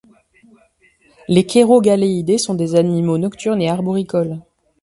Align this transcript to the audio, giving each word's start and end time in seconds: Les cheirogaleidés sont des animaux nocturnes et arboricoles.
Les 1.27 1.47
cheirogaleidés 1.47 2.39
sont 2.39 2.55
des 2.55 2.73
animaux 2.73 3.19
nocturnes 3.19 3.61
et 3.61 3.69
arboricoles. 3.69 4.39